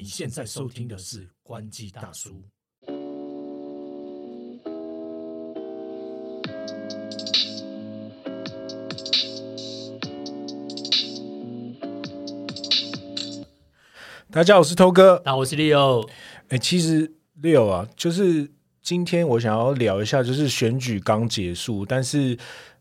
[0.00, 2.30] 你现在收听的是《关机大叔》。
[14.30, 15.20] 大家好，我是头哥。
[15.24, 16.08] 那我是 Leo。
[16.50, 17.12] 哎，其实
[17.42, 18.48] Leo 啊，就是
[18.80, 22.38] 今天我想要聊一下，就是选举刚结束，但是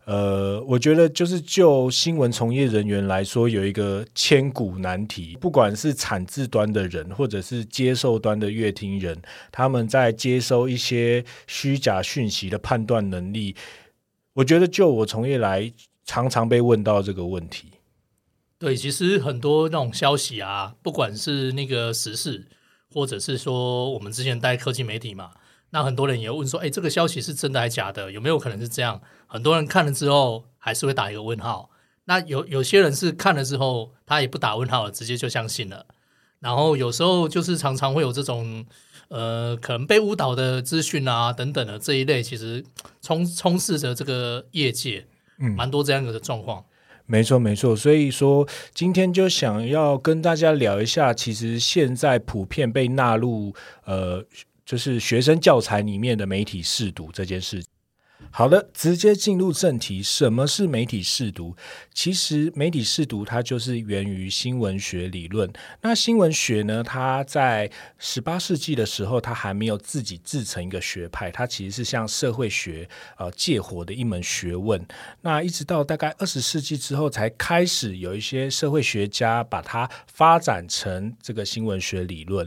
[0.08, 13.54] 呃，我觉得就是就新闻从业人员来说，有一个千古难题，不管是产制端的人，或者是接受端的乐听人，他们在接收一些虚假讯息的判断能力，
[14.36, 15.74] 我觉得就我从业来，
[16.06, 17.71] 常常被问到这个问题。
[18.57, 22.48] 对，其实很多那种消息啊，不管是那个时事，
[22.93, 25.32] 或者是说我们之前带科技媒体嘛，
[25.70, 28.12] 那很多人也问说，哎，这个消息是真的还是假的？
[28.12, 29.02] 有没有可能是这样？
[29.28, 31.70] 很多人看了之后还是会打一个问号。
[32.06, 35.86] 那有有些人是看了之后，他也不打问号了，直接就相信了。
[36.40, 38.66] 然后有时候就是常常会有这种
[39.09, 42.64] 呃，可能被误导的资讯啊等等的这一类，其实
[43.02, 45.06] 充充斥着这个业界，
[45.40, 46.64] 嗯，蛮多这样的状况。
[47.06, 47.76] 没错，没错。
[47.76, 53.54] 所以说，今天就想要跟大家聊一下，其实现在普遍被纳入
[53.86, 54.24] 呃，
[54.68, 57.64] 就是学生教材里面的媒体试读这件事。
[58.32, 60.04] 好的，直接进入正题。
[60.04, 61.56] 什么是媒体试读？
[61.94, 65.50] 其实媒体试读它就是源于新闻学理论。
[65.82, 66.84] 那新闻学呢？
[66.84, 74.86] 它在十八世纪的时候，它还没有自己自成一个学派，它其实是像社会学呃借火的一门学问。
[75.22, 82.46] 那一直到大概二十世纪之后，才开始有一些社会学家把它发展成这个新闻学理论。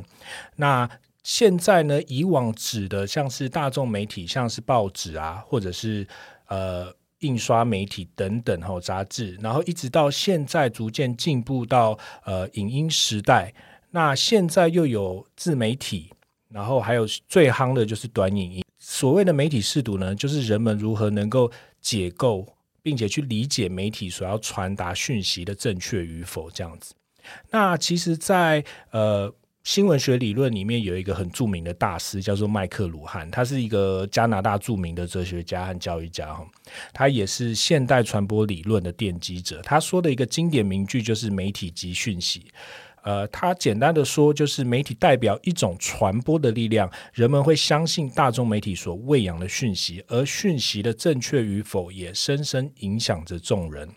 [0.56, 0.90] 那
[1.32, 6.04] 现在呢，以往指的像是大众媒体，像是报纸啊，或者是
[6.48, 13.54] 呃印刷媒体等等哈杂志，然后一直到现在逐渐进步到呃影音时代，
[13.92, 16.10] 那现在又有自媒体，
[16.48, 18.64] 然后还有最夯的就是短影音。
[18.76, 21.48] 所谓的媒体试读呢，就是人们如何能够
[21.80, 22.44] 解构，
[22.82, 26.92] 并且去理解媒体所要传达讯息的正确与否这样子。
[27.50, 29.32] 那其实，在呃。
[29.62, 36.44] 新闻学理论里面有一个很著名的大师，叫做麦克鲁汉，他是一个加拿大著名的哲学家和教育家，哈，
[36.92, 39.60] 他也是现代传播理论的奠基者。
[39.62, 42.46] 他说的一个经典名句就是“媒体及讯息”。
[43.02, 53.88] 呃，他简单的说，就是媒体代表一种传播的力量，人们会相信大众媒体所喂养的讯息，而讯息的正确与否也深深影响着众人。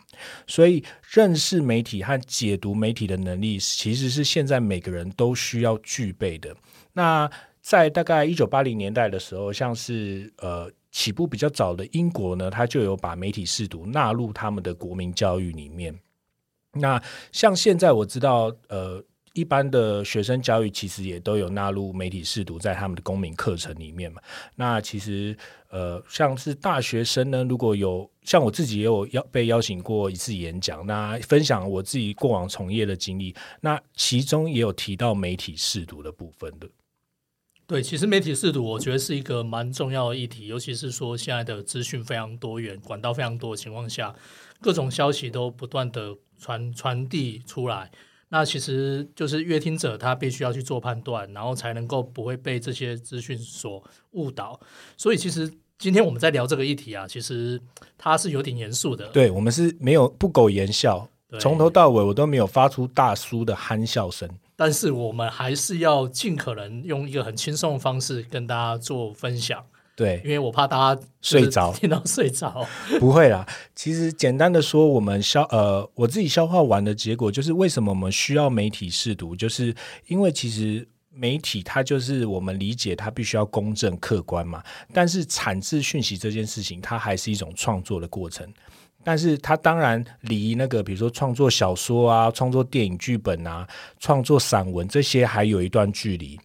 [0.48, 6.56] 所以，认识媒体和解读媒体的能力，其实是现在每个人都需要具备的。
[6.94, 7.30] 那
[7.62, 15.94] 在大概一九八零年代的时候，像是呃起步比较早的英国呢，他就有把媒体试读纳入他们的国民教育里面。
[16.74, 17.02] 那
[17.32, 19.04] 像现在我知道，呃，
[19.34, 24.22] 一般的学生教育其实也都有纳入媒体试读在他们的公民课程里面嘛。
[24.56, 25.38] 那其实，
[25.70, 36.68] 呃，像是大学生呢，如果有像我自己也有邀被邀请过一次演讲，那分享我自己过往从业的经历，那其中也有提到媒体试读的部分的。
[37.68, 44.14] 对，其实媒体试读我觉得是一个蛮重要的议题，尤其是说现在的资讯非常多元，管道非常多的情况下，
[44.60, 46.16] 各种消息都不断的。
[46.44, 47.90] 传传递出来，
[48.28, 53.82] 那其实就是阅听者他必须要去做判断，然后才能够不会被这些资讯所
[54.12, 54.60] 误导。
[54.98, 57.62] 所以其实今天我们在聊这个议题啊，其实
[57.98, 59.08] 它是有点严肃的。
[59.08, 61.08] 对我们是没有不苟言笑，
[61.40, 64.30] 从头到尾我都没有发出大叔的憨笑声。
[64.56, 69.66] 但是我们还是要尽可能用一个很轻松的方式跟大家做分享。
[69.96, 72.68] 对，因为我怕大家睡着， 听到睡着。
[73.00, 79.36] 不会啦，其实简单的说，我们消呃，我自己消化完的结果就是，为什么我们需要媒体试读？
[79.36, 79.76] 就是
[80.08, 84.64] 因为其实媒体它就是我们理解它必须要公正客观嘛。
[84.92, 88.52] 但是产制讯息这件事情，它还是一种创作的过程。
[89.04, 93.68] 但是它当然离那个，比如说创作小说啊、创作电影剧本啊、
[94.00, 96.40] 创作散文这些还有一段距离。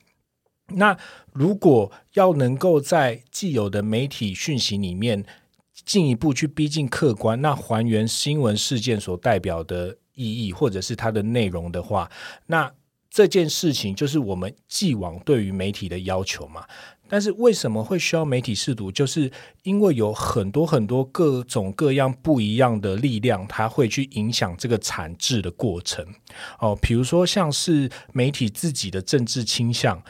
[0.75, 0.97] 那
[1.33, 5.25] 如果要能够在既有的媒体讯息里面
[5.87, 12.11] 进一步去逼近客观，那还原新闻事件所代表的意义或者是它的内容的话，
[12.47, 12.71] 那
[13.09, 16.67] 这件事情就是我们既往对于媒体的要求嘛。
[17.09, 18.93] 但是为什么会需要媒体试读？
[18.93, 19.33] 就是
[19.63, 26.05] 因为有很多很多各种各样不一样的力量，它会去影响这个产制的过程。
[26.61, 30.03] 哦，比如说像是媒体自己的政治倾向。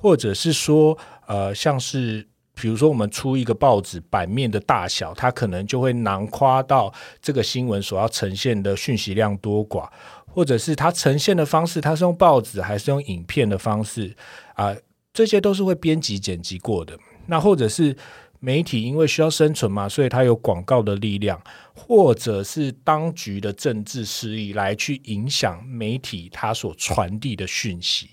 [0.00, 9.88] 或者是说，呃，像是比如说，我们出一个报纸版面的大小，它可能就会囊括到这个新闻所要呈现的讯息量多寡，
[10.26, 14.16] 或者是它呈现的方式，它是用报纸还是用影片的方式
[14.54, 14.74] 啊？
[15.12, 16.98] 这些都是会编辑剪辑过的。
[17.26, 17.94] 那或者是
[18.38, 21.38] 媒体因为需要生存嘛，所以它有广告的力量，
[21.74, 28.10] 或者是当局的政治势意来去影响媒体它所传递的讯息。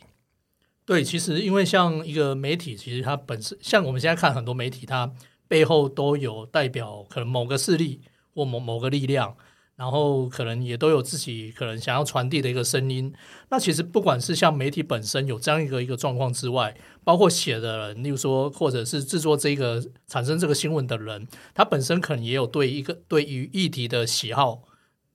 [0.87, 5.13] 对，其实因为像一个媒体，其实它本身像我们现在看很多媒体，它
[5.47, 8.01] 背后都有代表可能某个势力
[8.33, 9.35] 或某某个力量。
[9.75, 13.13] 然后可能也都有自己可能想要传递的一个声音。
[13.49, 24.63] 那其实不管是像媒体本身有这样一个一个状况之外，包括写的人，例如说或者是制作这个产生这个新闻的人，他本身可能也有对一个对于议题的喜好，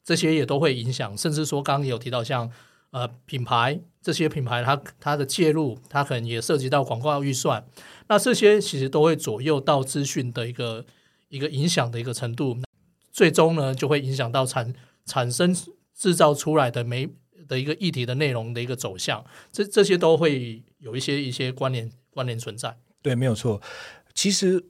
[0.05, 1.19] 这些也都会影响。
[1.19, 2.49] 甚至说刚刚有提到像
[2.93, 7.67] 呃品牌这些品牌，它它的介入，它可能也涉及到广告预算。
[8.09, 10.87] 那这些其实都会左右到资讯的一个
[11.29, 12.57] 一个影响的一个程度。
[13.11, 14.73] 最终呢，就会影响到产
[15.05, 15.55] 产生
[15.95, 17.07] 制造出来的媒
[17.47, 19.23] 的一个议题的内容的一个走向，
[19.53, 22.79] 这这些都会有一些一些关联关联存在。
[23.03, 23.61] 对，没有错。
[24.15, 24.65] 其实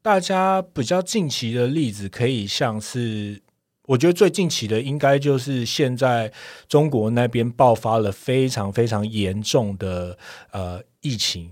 [0.00, 3.42] 大家比较近期的例子，可以像是，
[3.88, 6.30] 我觉得最近期的应该就是现在
[6.68, 10.18] 中国那边爆发了非常非常严重的
[10.50, 11.50] 呃疫情。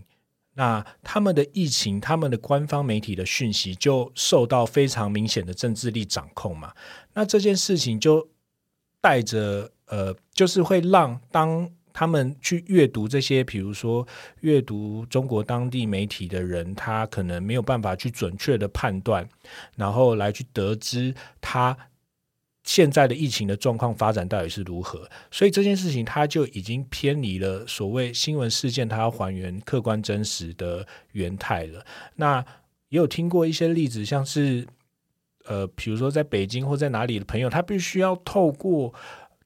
[0.52, 6.72] 那他们的疫情，他们的官方媒体的讯息就受到非常明显的政治力掌控嘛？
[7.14, 8.28] 那这件事情就
[9.00, 14.06] 带着呃，就是会让当他们去阅读这些，比如说
[14.40, 19.26] 阅读中国当地媒体的人，他可能没有办法去准确的判断，
[19.76, 21.74] 然后来去得知他。
[22.66, 25.08] 现在的疫情的状况发展到底是如何？
[25.30, 31.86] 所以这件事情它就已经偏离了所谓新闻事件，它要还原客观真实的原态了。
[32.16, 32.44] 那
[32.88, 34.66] 也有听过一些例子，像是
[35.44, 38.92] 呃，比如说在北京或在哪里的朋友，他必须要透过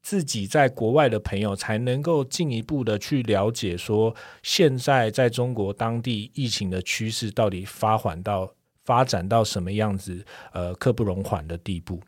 [0.03, 10.25] 自己在国外的朋友，才能够进一步的去了解说，现在在中国当地疫情的趋势到底发缓到发展到什么样子，
[10.55, 12.01] 呃，刻不容缓的地步。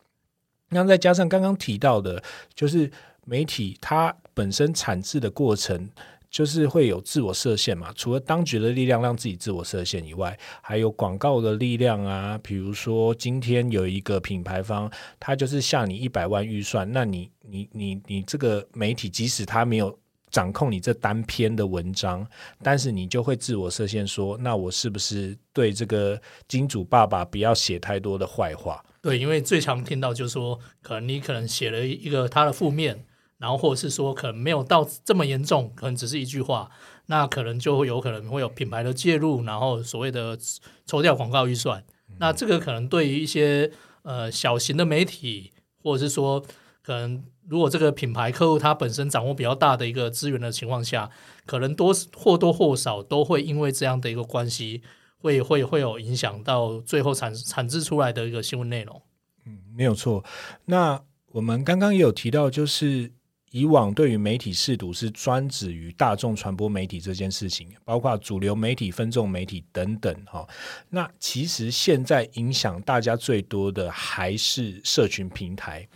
[0.72, 2.22] 那再加上刚刚提到的，
[2.54, 2.90] 就是
[3.24, 5.88] 媒体它本身产制的过程，
[6.30, 7.92] 就是会有自我设限嘛。
[7.94, 12.38] 除了当局的力量让自己自我设限以外，还有广告的力量啊。
[12.42, 14.90] 比如说，今天有一个品牌方，
[15.20, 19.96] 他就是下你一百万预算，那你你你你这个媒体，即使他没有
[20.30, 22.26] 掌控你这单篇的文章，
[22.62, 26.18] 但是你就会自我设限，说那我是不是对这个
[26.48, 28.82] 金主爸爸不要写太多的坏话？
[29.02, 33.04] 对，因为最常听到就是说，可能你可能写了一个他的负面，
[33.38, 36.70] 然后或者是说可能没有到这么严重，可能只是一句话，
[37.06, 40.38] 那可能就会有可能会有品牌的介入，然后所谓的
[40.87, 41.84] 抽掉广告预算。
[42.20, 43.72] 那这个可能对于一些
[44.02, 45.50] 呃小型的媒体，
[45.82, 46.40] 或者是说
[46.81, 51.10] 可能如果这个品牌客户他本身掌握比较大的一个资源的情况下，
[51.44, 54.82] 可能多或多或少都会因为这样的一个关系。
[55.22, 59.00] 会会会有影响到最后产产制出来的一个新闻内容。
[59.46, 60.22] 嗯，没有错。
[60.66, 63.10] 那我们刚刚也有提到，就是
[63.52, 70.14] 以往对于媒体试读是专指于大众传播媒体这件事情，包括主流媒体、分众媒体等等。
[70.26, 70.46] 哈，
[70.90, 75.88] 那其实现在影响大家最多的还是社群平台。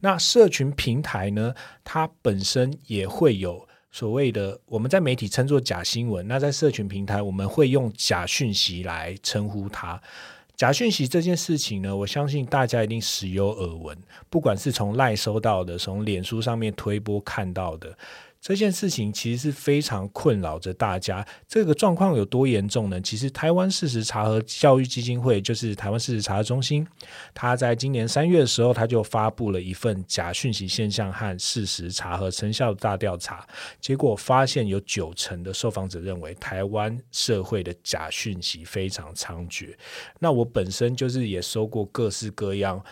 [0.00, 1.54] 那社群平台呢，
[1.84, 3.68] 它本身也会有。
[3.92, 10.00] 所谓的我们在媒体称作假新闻，那在社群平台我们会用假讯息来称呼它。
[10.56, 13.96] 假讯息这件事情呢，我相信大家一定时有耳闻，
[14.30, 17.96] 不管是从赖收到的，从脸书上面推播看到的。
[18.42, 21.24] 这件事情其实是非常困扰着大家。
[21.46, 23.00] 这个状况有多严重呢？
[23.00, 26.84] 其实台湾事实查核教育基金会，就是台湾事实查核中心，
[27.32, 33.46] 他在今年三月的时候，他就发布了一份假讯息现象和事实查核成效的大调查。
[33.80, 39.72] 结果发现有九成的受访者认为台湾社会的假讯息非常猖獗。
[40.18, 42.84] 那我本身就是也收过各式各样。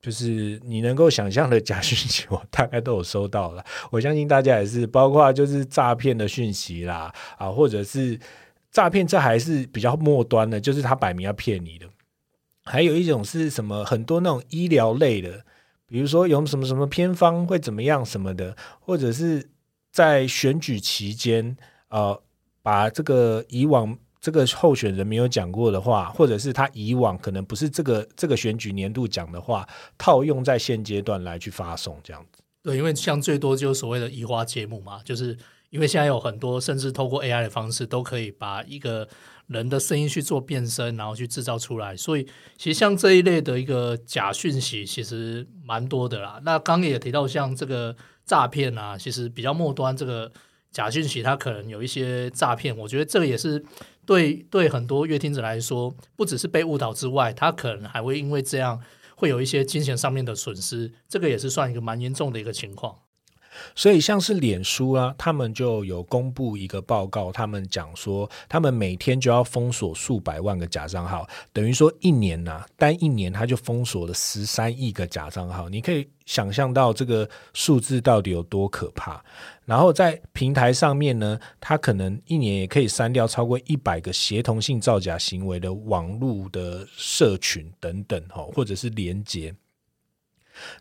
[0.00, 3.64] 就是你能够想象的假讯息， 我大概都有收到了。
[3.90, 8.18] 我相信大家也是，包括就是诈骗的讯息啦，啊，或者是
[8.70, 11.86] 诈骗，这还是比较末端的，就是他摆明要骗你的。
[12.64, 13.84] 还有一种是什么？
[13.84, 15.44] 很多那种医疗类的，
[15.86, 19.50] 比如说有什么什么偏方会怎么样什么的，或者是
[19.90, 21.56] 在选举期间，
[21.88, 22.22] 呃，
[22.62, 23.98] 把这个以往。
[24.28, 29.66] 这个候选人没有讲过的话，或者是他以往可能不是这个这个选举年度讲的话，
[29.96, 32.42] 套用在现阶段来去发送这样子。
[32.62, 35.34] 对，因为像最多就是所谓的移花接木嘛，就是
[35.70, 39.08] 因为现在有很多甚至透过 AI 的方式都可以把一个
[39.46, 41.96] 人的声音去做变声，然后去制造出来。
[41.96, 42.24] 所以
[42.58, 46.38] 其实像这一类的一个假讯息，其实蛮多的啦。
[46.44, 50.30] 那刚也提到像这个诈骗啊，其实比较末端这个
[50.70, 52.76] 假讯息，它可能有一些诈骗。
[52.76, 53.64] 我觉得这个也是
[54.08, 58.82] 对对很多乐听者来说，不只是被误导之外，他可能还会因为这样
[59.14, 60.90] 会有一些金钱上面的损失。
[61.06, 62.96] 这个也是算一个蛮严重的一个情况。
[63.74, 75.68] 所以，像是脸书啊，他们就有公布一个报告，他们讲说，他们每天就要封锁数百万个假账号，等于说一年呐，单一年他就封锁了十三亿个假账号。
[75.68, 79.22] 你可以想象到这个数字到底有多可怕。
[79.64, 89.54] 然后在平台上面呢，他可能一年也可以删掉超过一百个协同性造假行为的网络的社群等等，哈，或者是连接。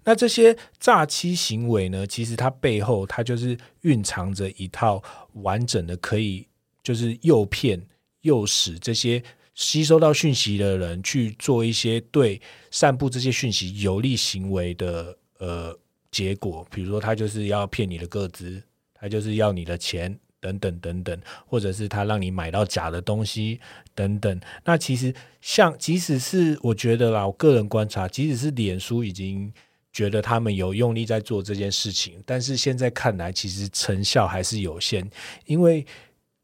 [0.04, 2.06] 那这些诈欺行为呢？
[2.08, 5.04] 其实它背后，它就是蕴藏着一套
[5.34, 6.48] 完整的，可以
[6.84, 7.86] 就是诱骗、
[8.22, 9.22] 诱使这些
[9.54, 12.42] 吸收到讯息的人去做一些对
[12.72, 15.78] 散布这些讯息有利行为的呃
[16.12, 16.66] 结果。
[16.72, 18.62] 比如说，他就是要骗你的个资，
[18.94, 23.60] 他就是要你的钱等等等等，或者是他让你买到假的东西
[23.94, 24.40] 等等。
[24.64, 29.54] 那其实像，即使是我觉得啦，我个人观察，即使是脸书已经。
[29.98, 35.10] 觉得他们有用力在做这件事情，但是现在看来，其实成效还是有限，
[35.48, 35.84] 因为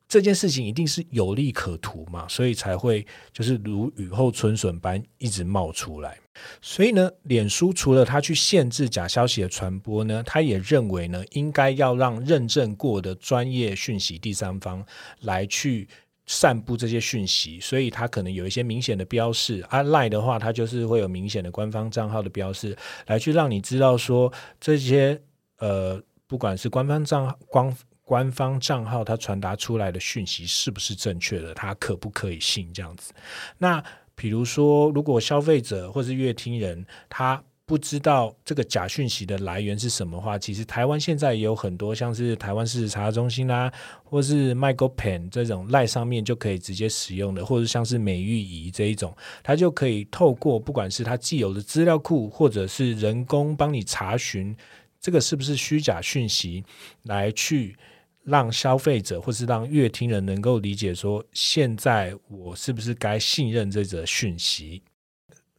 [0.08, 6.18] 这件事情一定是有利可图嘛，所以才会就是如雨后春笋般一直冒出来。
[6.64, 14.84] 所以呢，脸书除了他去限制假消息的传播呢，他也认为呢，应该要让认证过的专业讯息第三方
[15.20, 15.88] 来去。
[16.26, 19.66] 散布这些讯息，所以它可能有一些明显的标示。
[19.70, 22.78] 啊，Line 的话，它就是会有明显的官方账号的标示，
[23.08, 25.22] 来去让你知道说这些
[25.58, 33.14] 呃，不管是官方账官官方账号，它传达出来的讯息是不是正确的，它可不可以信这样子。
[33.58, 33.84] 那
[34.16, 49.12] 比如说，如果消费者或是乐听人，他不知道这个假讯息的来源是什么话，其实台湾现在也有很多像是台湾市查中心啦，或是 Michael Pen 这种赖上面就可以直接使用的，或者像是美玉仪这一种，
[49.42, 54.56] 它就可以透过不管是它既有的资料库，或者是人工帮你查询
[55.02, 56.64] 这个是不是虚假讯息，
[57.06, 57.76] 来去
[58.24, 64.84] 让消费者或是让乐听人能够理解说，现在我是不是该信任这则讯息。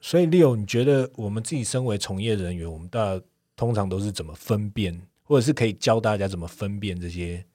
[0.05, 3.19] 所以，Leo，你觉得我们自己身为从业人员，我们大
[3.57, 7.47] 通常都是怎么分辨，或者是可以教大家怎么分辨这些？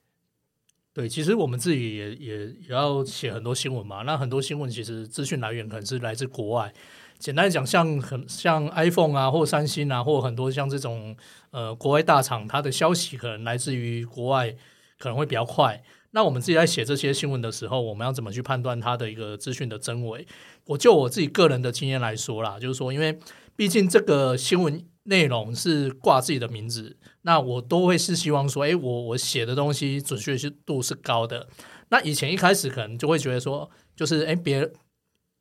[0.92, 4.02] 对，其实我们自己也也也要写很多新闻嘛。
[4.02, 6.74] 那很多新闻其实资讯来源可能是来自国外。
[7.20, 11.16] 简单讲，像很像 iPhone 啊，或三星啊，或很多像这种
[11.52, 14.56] 呃国外大厂，它的消息可能来自于国外，
[14.98, 15.80] 可能会比较快。
[16.12, 20.26] 那我们自己在写这些新闻的时候，我们要怎么去判断它的一个资讯的真伪？
[20.66, 23.18] 我就我自己个人的经验来说啦，就是说，因为
[23.54, 30.36] 毕竟这个新闻内容是挂自己的名字，那我都会是希望说，哎，我我写的东西准确
[30.66, 31.48] 度是高的。
[31.90, 34.68] 那以前一开始可能就会觉得说，就是哎，别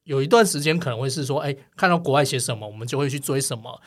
[0.04, 3.82] 有一段时间可能会是说，哎，看到国外写什么，我们就会去追什么。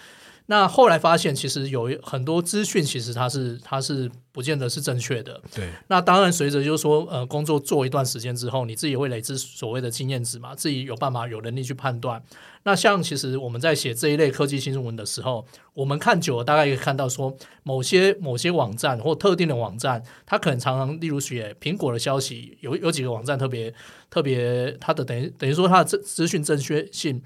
[0.52, 5.40] 那后来发现，其实有很多资讯，其实它是它是不见得是正确的。
[5.54, 5.70] 对。
[5.88, 12.22] 那当然，随着就是说，呃，工作做一段时间之后，你自己会累积所谓的经验值嘛，自己有办法有能力去判断。
[12.64, 15.42] 那像其实我们在写这一类科技新闻的时候，
[15.72, 23.72] 我们看久了，大概可以看到说，某些 某些网站或特定的网站，它可能常常例如写苹果的消息，有有几个网站特别
[24.10, 27.22] 特别，它的等于等于说它的资资讯正确性。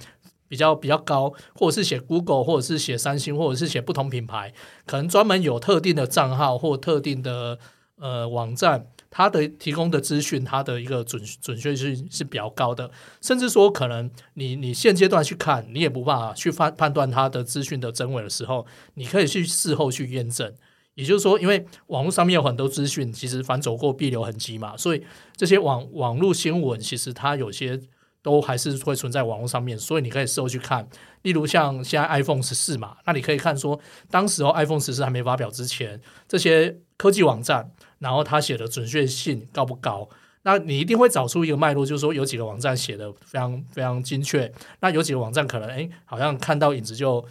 [0.48, 4.52] 比较比较高，或者是写 Google，或者是写三星，或者是写不同品牌，
[4.86, 7.58] 可能专门有特定的账号或特定的
[7.98, 20.52] 呃网站，它的提供的资讯，它的一个准准确性是比较高的，甚至说可能你你现阶段去看，你也不办法去判判断它的资讯的真伪的时候，你可以去事后去验证。
[20.94, 25.02] 也就是说，因为网络上面有很多资讯，其实反走过必留痕迹嘛，所以
[25.36, 27.80] 这些网网络新闻其实它有些。
[28.26, 30.84] 都还是会存在网络上面，所以你可以事后去看。
[31.22, 33.78] 例如像现在 iPhone 十四嘛，那你可以看说，
[34.10, 40.08] 当时候 iPhone 十四还没发表之前，这些科技网站，然后他写的准确性高不高？
[40.42, 47.24] 那你一定会找出一个脉络，就是说有几个网站写的非常非常精确，那有几个网站可能哎，好像看到影子就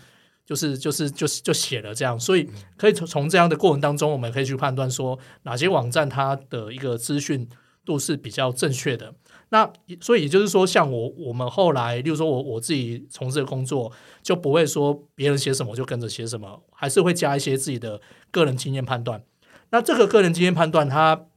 [0.45, 7.45] 就是就是就是就写了这样，所以可以从从这样的过程当中，我们可以去判断说哪些网站它的一个资讯
[7.83, 9.13] 度是比较正确的。
[9.49, 9.71] 那
[10.01, 13.91] 所以也就是说，像我我们后来，例如说我我自己从事的工作，
[14.23, 19.23] 就不会说别人写什么就跟着写什么，还是会加一些自己的个人经验判断。
[19.69, 21.27] 那这个个人经验判断，它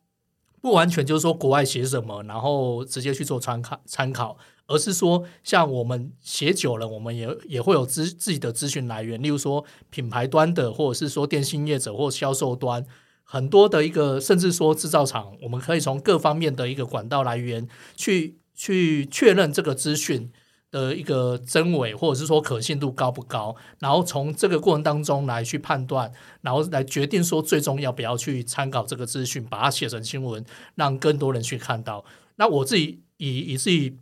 [0.61, 12.85] 不完全就是说国外写什么，然后直接去做参考参考，而是说像我们写久了，我们也也会有资自己的资讯来源，例如说品牌端的，或者是说电信业者或销售端。
[13.31, 20.33] 很多的一个，甚至说制造厂，我们可以从各方面的一个管道来源去去确认这个资讯
[20.71, 30.43] 的一个真伪，或者是说可信度高不高，然后从这个过程当中来去判断，然后来决定说最终要不要去参考这个资讯，把它写成新闻，
[30.77, 32.03] 让更多人去看到。
[32.37, 33.99] 那我自己以以自己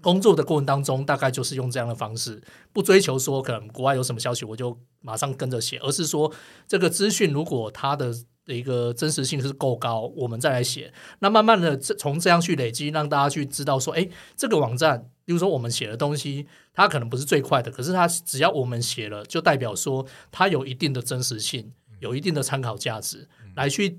[0.00, 2.42] 工作的过程当中，大概就是用这样的方式，
[2.72, 6.32] 不追求说可能国外有什么消息我就马上跟着写，而是说
[6.66, 8.12] 这个资讯如果它的
[8.46, 10.92] 的一个真实性是够高，我们再来写。
[11.18, 23.98] 那慢慢的，从这样去累积，让大家去知道说，哎，这个网站，比如说我们写的东西，它可能不是最快的，可是它只要我们写了，就代表说它有一定的真实性，有一定的参考价值，来去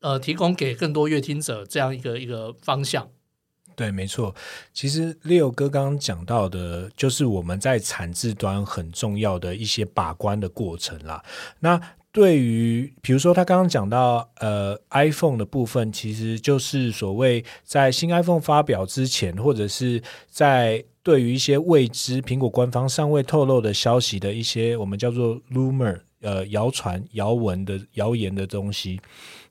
[0.00, 3.08] 呃提供给更多阅听者这样一个一个方向。
[3.74, 4.34] 对，没错。
[4.72, 11.24] 其实 Leo 哥刚刚讲到的，就是我们在产制端很重要的一些把关的过程啦。
[11.60, 11.80] 那
[12.10, 28.98] 对于，比如说他刚刚讲到，呃，iPhone 的部分，其实就是所谓在新 iPhone 发表之前，或者是在对于一些未知苹果官方尚未透露的消息的一些，我们叫做 rumor，呃，谣传、谣闻的谣言的东西。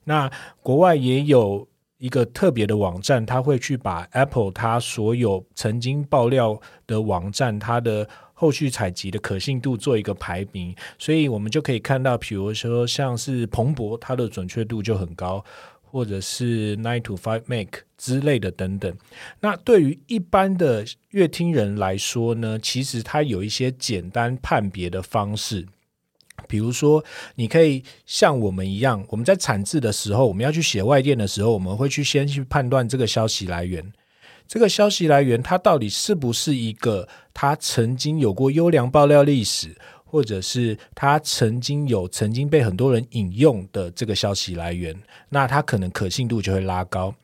[0.04, 1.66] 那国外也有
[1.98, 8.06] 一个特别的网站，他会去把 Apple 它所有曾经爆料的网站，它的。
[8.40, 15.44] 后续采集的可信度做一个排名，所以我们就可以看到，比如说像是彭博，它的准确度就很高，
[15.82, 18.96] 或者是 Nine to Five Make 之类的等等。
[19.40, 25.66] 那对于一般的乐听人来说呢，其实它有一些简单判别的方式，
[26.46, 27.04] 比如说
[27.34, 33.92] 你可以像我们一样，我们在产制的时候，我们要去写外电的时候，我们会去先去判断这个消息来源。
[34.48, 44.98] 这个消息来源，它到底是不是一个它曾经有过优良爆料历史，或者是它曾经有曾经被很多人引用的这个消息来源？
[45.28, 47.14] 那它可能可信度就会拉高。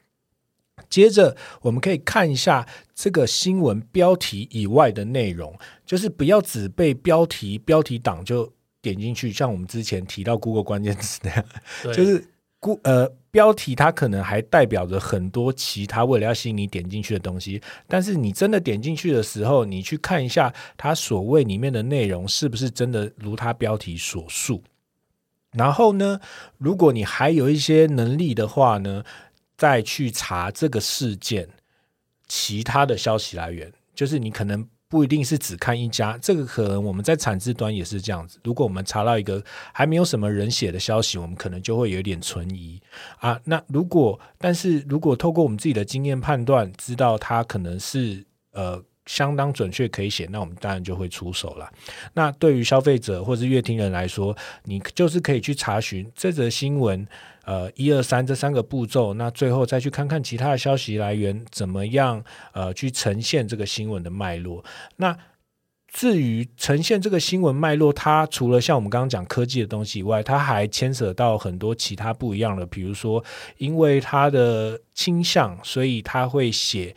[0.91, 11.45] 接着，我们可以看一下这个新闻标题以外的内容，就是不要只被标题标题党就点进去，像我们之前提到 Google 关键词那样，
[11.95, 12.23] 就是
[12.61, 13.11] 顾呃。
[13.35, 24.63] 标题它可能还代表着很多其他为了要吸引你点进去的东西，但是你真的点进去的时候，你去看一下它所谓里面的内容是不是真的如它标题所述。
[25.51, 26.21] 然后呢，
[26.59, 29.03] 如果你还有一些能力的话呢，
[29.57, 31.49] 再去查这个事件
[32.29, 34.65] 其他的消息来源，就是你可能。
[34.95, 38.39] 不一定是只看一家，这个可能我们在产制端也是这样子。
[38.45, 42.81] 如果我们查到一个还没有什么人写的消息，我们可能就会有点存疑
[43.19, 43.37] 啊。
[43.43, 51.71] 那如果，但是如果透过我们自己的经验判断，知道它可能是呃相当准确可以写，那我们当然就会出手了。
[52.15, 57.07] 那对于消费者或者乐听人来说，你就是可以去查询这则新闻。
[57.47, 64.65] 呃，一二三这三个步骤，那最后再去看看其他的消息来源怎么样，呃，去呈现这个新闻的脉络。
[64.97, 65.15] 那
[65.87, 73.23] 至于呈现这个新闻脉络，它除了像我们刚刚讲科技的东西以外，它还牵扯到很多其他不一样的，比如说，
[73.59, 76.97] 因为它的倾向，所以他会写。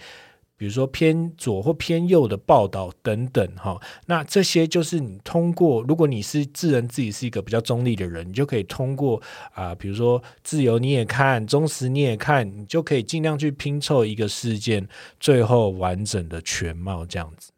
[0.58, 9.22] 比如说偏左或偏右的报道等等，哈，那这些就是你通过，如果你是自认自己是一个比较中立的人，你就可以通过
[9.54, 14.88] 啊，比如说自由你也看，忠实你也看，你就可以尽量去拼凑一个事件
[15.20, 17.52] 最后完整的全貌这样子。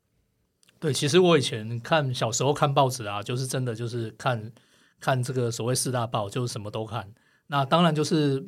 [0.78, 4.52] 对，其实我以前看小时候看报纸啊，就是真的就是看
[5.00, 7.10] 看这个所谓四大报，就是什么都看。
[7.48, 8.46] 那当然就是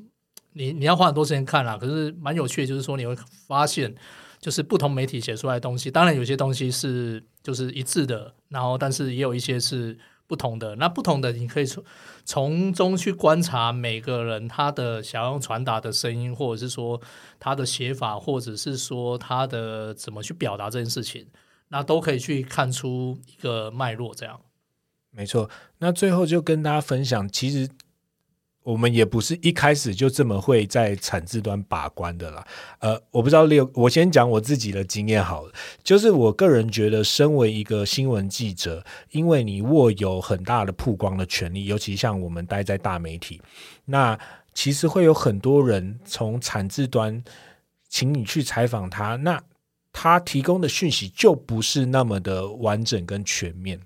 [0.51, 3.15] 你你要花很多时间看啦，可是蛮有趣，就是说你会
[3.47, 3.95] 发现。
[4.41, 10.75] 就是不同媒体写出来的东西，当然有些东西是就是一致的，然后但是也有一些是不同的。
[10.77, 11.83] 那不同的，你可以从
[12.25, 16.99] 从中去观察每个人他的想要传达的声音，或者是说
[17.39, 21.27] 他的写法，或者是说他的怎么去表达这件事情，
[21.67, 24.15] 那都可以去看出一个脉络。
[24.15, 24.41] 这样，
[25.11, 25.47] 没错。
[25.77, 27.69] 那最后就跟大家分享，其实。
[28.63, 32.45] 我们也不是一开始就这么会在产制端把关的啦。
[32.79, 35.51] 呃，我不知道六，我先讲我自己的经验好了。
[35.83, 43.41] 就是我个人觉得，身为一个新闻记者，因为你握有很大的曝光的权利，尤其像我们待在大媒体，
[43.85, 44.17] 那
[44.53, 47.23] 其实会有很多人从产制端
[47.89, 49.41] 请你去采访他，那
[49.91, 53.79] 他提供的讯息就不是那么的完整跟全面。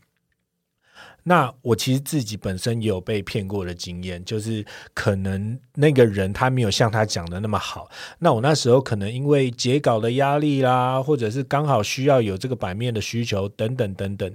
[1.27, 7.89] 那我其实自己本身也有被骗过的经验，就是可能那个人他没有像他讲的那么好。
[8.19, 14.31] 那我那时候可能因为截稿的压力啦，或者是刚好需要有这个版面的需求等等等等，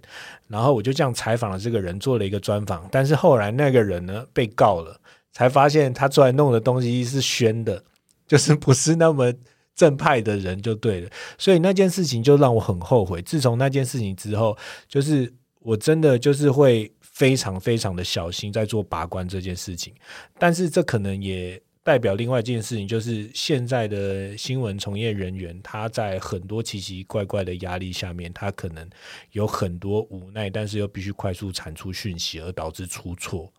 [0.48, 2.88] 然后我就这样采访了这个人，做了一个专访。
[2.90, 5.00] 但是后来那个人呢被告了，
[5.32, 7.84] 才发现他出来弄的东西是宣的，
[8.26, 9.32] 就是不是那么
[9.76, 11.10] 正派的人就对了。
[11.38, 13.22] 所以那件事情就让我很后悔。
[13.22, 19.94] 自从那件事情之后，就是我真的就是会非常非常的小心在做把关这件事情。
[20.38, 28.88] 但是这可能也代表另外一件事情，就是现在的新闻从业人员他在很多奇奇怪怪的压力下面，他可能
[29.32, 33.52] 有很多无奈，但是又必须快速产出讯息，而导致出错。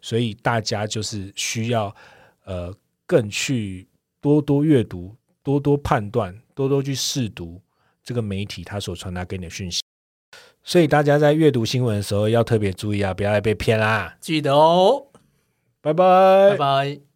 [0.00, 1.94] 所以大家就是需要
[2.44, 2.74] 呃
[3.06, 3.86] 更去
[4.20, 7.60] 多多阅读、多多判断、多多去试读
[8.02, 9.80] 这个媒体他所传达给你的讯息。
[10.64, 14.16] 所以大家在阅读新闻的时候要特别注意啊，不要被骗啦！
[14.20, 15.06] 记得哦，
[15.80, 17.11] 拜拜拜拜。